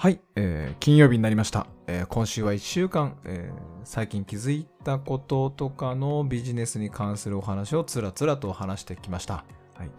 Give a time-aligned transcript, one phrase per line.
[0.00, 9.44] はい、えー金曜日になりました、えー今週は1週間、えー最近気づいたこととかのビジネスに関するお話をつらつらと話してきました。
[9.74, 9.90] はい、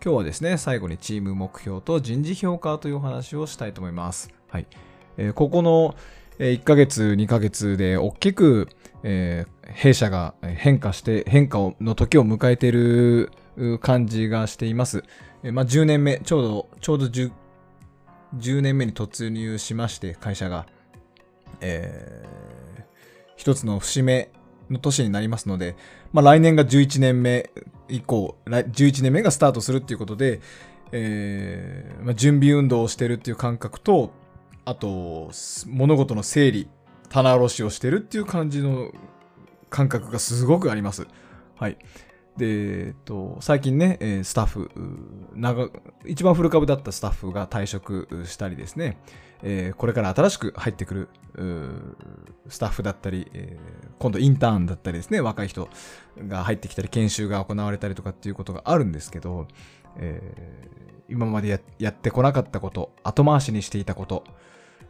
[0.00, 4.32] 今日はですね、最後にチーム目標と人事評価というお話をしたいと思います。
[4.46, 4.68] はい
[5.16, 5.96] えーここの
[6.38, 8.68] 1ヶ月、2ヶ月で大きく、
[9.02, 13.32] えー弊社が変化して、変化の時を迎えている
[13.80, 15.02] 感じがしています。
[15.42, 17.32] まあ、10年目、ちょうど、ちょうど10
[18.36, 20.66] 10年目に突入しまして、会社が、
[21.60, 22.50] えー
[23.40, 24.28] 一つの節目
[24.68, 25.74] の年になりますので、
[26.12, 27.48] まあ、来年が11年目
[27.88, 30.42] 以降、11年目がスタートするっていうことで、
[30.92, 34.10] えーまあ、準備運動をしてるっていう感覚と、
[34.66, 35.30] あと、
[35.68, 36.68] 物事の整理、
[37.08, 38.92] 棚卸しをしてるっていう感じの
[39.70, 41.06] 感覚がすごくあります。
[41.56, 41.78] はい。
[42.40, 44.70] で、えっと、最近ね、えスタッフ、
[45.34, 45.68] 長
[46.06, 48.98] 一番古株だったスタッフが退職したりですね、
[49.42, 51.08] えこれから新しく入ってくる
[52.48, 53.58] スタッフだったり、え
[53.98, 55.68] 今度インターンだったりですね、若い人
[56.26, 59.46] が入ってきたり、研修が行われたりとかっていうことがあるんですけど、
[59.96, 60.80] えー
[61.10, 64.24] 今までやってこなかったこと、後回しにしていたこと、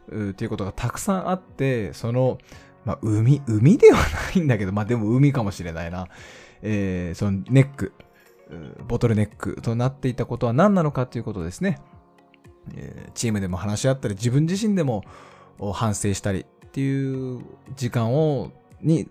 [0.07, 2.37] っていうことがたくさんあって、その、
[2.85, 6.07] まあ、海、海ではないんだけど、まあでも海かもしれないな。
[6.61, 7.93] えーそのネック、
[8.87, 11.79] ボトルネックとなっていたことは何なのかということですね。
[12.75, 15.03] えーチームでも話し合ったり、自分自身でも
[15.73, 17.41] 反省したりっていう
[17.75, 18.51] 時間を、
[18.81, 19.09] に、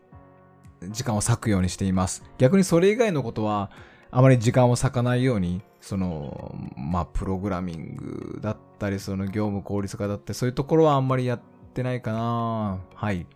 [0.89, 2.25] 時間を割くようにしています。
[2.39, 3.71] 逆にそれ以外のことは、
[4.11, 11.41] あまり時間を割かないように、その、まあ、プログラミングだったり、その業務効率化だったり、そういうところはあんまりやっ
[11.75, 13.27] てないかなはい。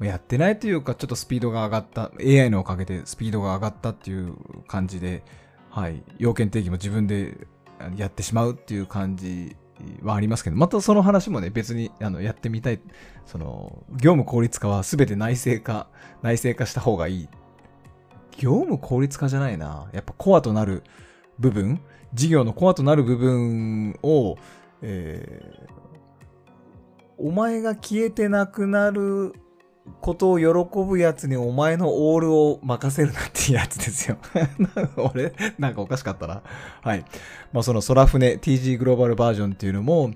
[0.00, 4.34] やってないというか、ちょっとスピードが上がった、AI のおかげでスピードが上がったっていう
[4.66, 5.24] 感じで、
[5.70, 6.02] はい。
[6.18, 7.46] 要件定義も自分で
[7.96, 9.56] やってしまうっていう感じ
[10.02, 12.80] はありますけど、またその話もね、別にあのやってみたい。
[13.26, 15.88] その、業務効率化は全て内製化、
[16.22, 17.28] 内製化した方がいい。
[18.38, 19.88] 業務効率化じゃないな。
[19.92, 20.84] やっぱコアとなる
[21.40, 21.80] 部分、
[22.14, 24.36] 事業のコアとなる部分を、
[24.80, 25.78] えー
[27.18, 29.34] お前が消えてなくなる
[30.00, 30.46] ことを喜
[30.78, 34.18] ぶやつにお前のオールを任せるなっていうやつですよ。
[34.96, 36.42] 俺、なんかおかしかったな。
[36.82, 37.04] はい。
[37.52, 40.12] まあその空船 TG グローバルバージョンっていうのも、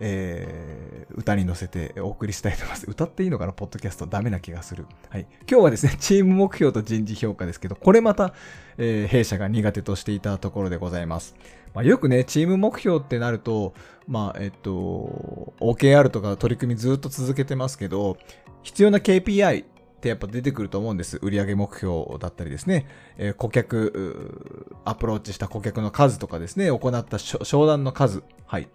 [0.00, 2.86] えー歌に乗せてお送りしたいと思います。
[2.90, 3.52] 歌っていいのかな？
[3.52, 4.86] ポッドキャストダメな気がする。
[5.10, 5.26] はい。
[5.48, 8.34] 今日はですね、チーム目標と人事評価ですけど、これまた、
[8.78, 11.36] えー弊社が苦手としていたところでございます。
[11.72, 13.74] まあ、よくね、チーム目標ってなると、
[14.08, 18.16] まあ、えっと、OKR とか取り組みずっと続けてますけど、
[18.62, 19.66] 必要な KPI っ
[20.00, 21.18] てやっぱ出てくると思うんです。
[21.22, 22.86] 売上目標だったりですね。
[23.18, 26.70] えー顧客、アプローチした顧客の数とかですね。
[26.70, 28.24] 行った商談の数。
[28.46, 28.68] はい。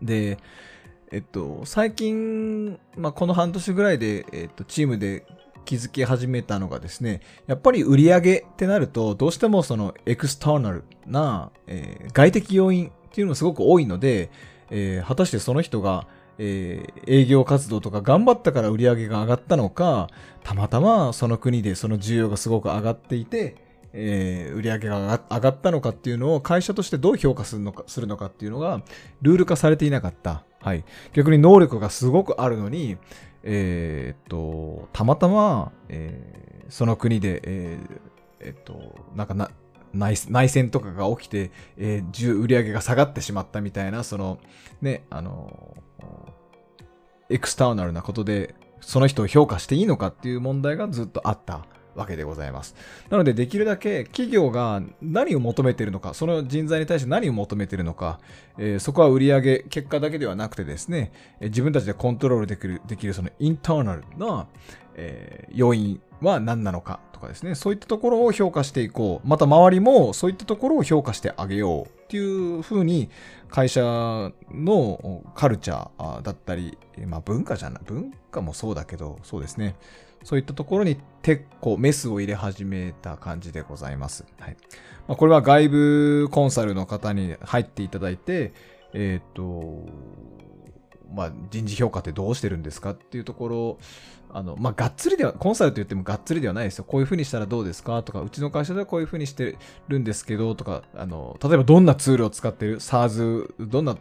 [0.00, 0.38] で、
[1.10, 5.26] えっと、最近、まあ、この半年ぐらいで、えっと、チームで
[5.64, 14.30] 気づき始めたのがですね、やっぱり売り上げってなると、どうしてもそのエクスターナルな、えー外的要因っていうのがすごく多いので、
[14.70, 16.06] えー果たしてその人が、
[16.38, 20.08] えー営業活動とか頑張ったから売り上げが上がったのか、
[20.42, 23.56] たまたまその国でその需要がすごく上がっていて、
[23.92, 28.82] えー売り上げが上がったのかっていうのを会社としてどう評価するのかするのかっていうのが
[29.20, 30.44] ルール化されていなかった。
[30.60, 30.84] はい。
[31.12, 32.96] 逆に能力がすごくあるのに、
[33.42, 38.00] えーっと、たまたま、えーその国で、えー
[38.40, 39.50] えっと、なんかな、
[39.92, 44.38] 内内戦とかが起きて、えー売り上げが下がってしまったみたいな、その、
[44.80, 45.76] ね、あの、
[47.28, 52.74] エクスターナルなことで、その人を評価していいのかっていう問題がずっとあったわけでございます。
[53.10, 58.18] なので、できるだけ企業が何を求めているのか、その人材に対して何を求めているのか、
[58.58, 64.46] えーそこは売上結果だけではなくてですね、えー自分たちでコントロールできる、できるそのインターナルな、
[64.94, 69.28] えー要因は何なのかとかですね、そういったところを評価していこう。
[69.28, 72.20] また周りもそういったところを評価してあげようってい
[72.58, 73.10] うふうに
[73.48, 73.82] 会社
[74.50, 79.74] のカルチャーだったり、まあ文化じゃない、文化もそうだけど、そうですね。
[80.24, 84.24] そういったところに結構メスを入れ始めた感じでございます。
[84.40, 84.56] はい。
[85.08, 88.52] まあ、これは外部コンサルの方に入っていただいて、
[88.92, 89.86] えっ、と、
[91.12, 93.78] まあ、人事評価ってどうしてるんですかっていうところ
[94.34, 96.84] あの、まあ、がっつりでは、コンサルと言ってもがっつりではないですよ。
[96.84, 99.58] こういうふうにしたらどうですかとか、うちの会社ではこういうふうにして
[99.88, 103.98] るんですけど、とか、あの、例えばどんなツールを使ってる ?SARS、どんな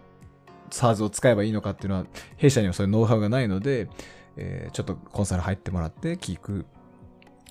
[0.69, 2.05] SARS を使えばいいのかっていうのは、
[2.37, 3.89] 弊社にはそういうノウハウがないので、
[4.37, 6.65] えー、ちょっとコンサル入ってもらって聞く。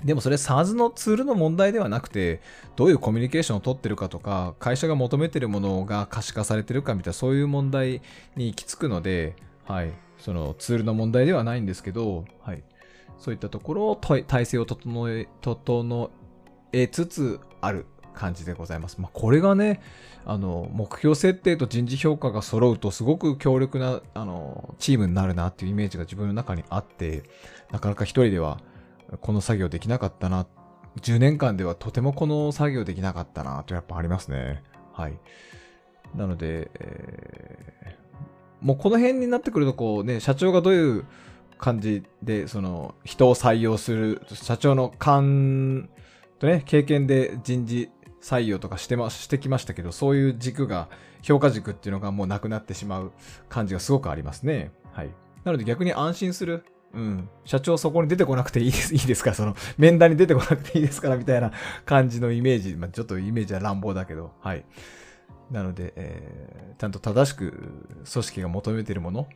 [0.04, 2.40] でもそれ SARS のツールの問題ではなくて、
[2.76, 8.00] どういうコミュニケーションを取ってるかとか、会社が求めてるものが可視化されてるかみたいな、そういう問題
[8.34, 9.36] に行き着くので、
[9.66, 9.92] はい。
[10.18, 12.62] そのツールの問題ではないんですけど、はい。
[13.18, 16.10] そういったところを体制を整え、整
[16.72, 19.00] えつつある感じでございます。
[19.00, 19.80] まあ、これがね、
[20.24, 27.22] あの、目標設定と人事評価が揃うとすごく強力な、あの、チームになるなっていうイメージが自分の中にあって、
[27.70, 28.60] なかなか一人では
[29.20, 30.46] この作業できなかったな、
[31.00, 34.62] 10年間ではとてもこの作業できなかったなとやっぱありますね。
[34.92, 35.18] はい。
[36.14, 41.04] なので、えー、もうこの辺になってくるとこうね、社長がどういう
[41.58, 45.90] 感じで、その、人を採用する、社長の勘
[46.38, 47.90] とね、経験で人事
[48.22, 50.88] 採用とかしてま、してきましたけど、そういう軸が、
[51.22, 53.12] 評価軸っていうのがもうなくなってしまう
[53.48, 54.72] 感じがすごくありますね。
[54.92, 55.10] はい。
[55.44, 56.64] なので逆に安心する。
[56.92, 57.28] うん。
[57.44, 61.52] 社長そこに出てこなくていいです、 いいですかその、面談に出てこなくていいですからみたいな
[61.84, 62.74] 感じのイメージ。
[62.76, 64.64] まあ、ちょっとイメージは乱暴だけど、はい。
[65.50, 67.50] なので、えー、ちゃんと正しく
[68.10, 69.28] 組織が求めているもの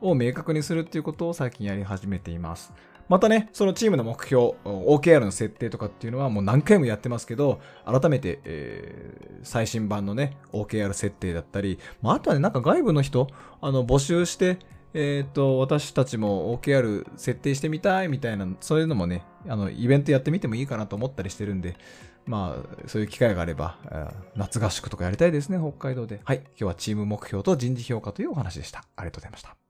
[0.00, 2.72] を明確にするっていうことを最近やり始めています。
[3.10, 13.26] またね、そのチームの目標、OKR の設定とかっていうのはもう何回もやってますけど、改めて、えー、最新版のね、OKR 設定だったり、まあ、あとはね、なんか外部の人、
[13.60, 14.60] あの、募集して、
[14.94, 21.76] えっ、ー、と、私たちも OKR 設定してみたいみたいな、そういうのもね、あの、イベントやってみてもいいかなと思ったりしてるんで、
[22.26, 23.76] まあ、そういう機会があれば、
[24.36, 26.20] 夏合宿とかやりたいですね、北海道で。
[26.24, 26.42] はい。
[26.50, 28.84] 今日はチーム目標と人事評価というお話でした。
[28.94, 29.69] ありがとうございました。